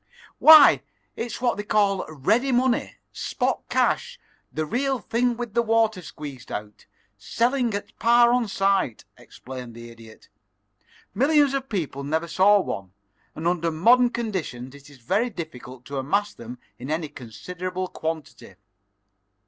[0.39, 0.81] "Why
[1.15, 4.19] it's what they call ready money, spot cash,
[4.51, 6.87] the real thing with the water squeezed out,
[7.19, 10.27] selling at par on sight," explained the Idiot.
[11.13, 12.93] "Millions of people never saw one,
[13.35, 18.55] and under modern conditions it is very difficult to amass them in any considerable quantity.